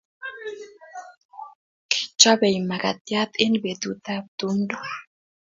[1.91, 4.79] Kichopei makatyat eng petutap tumto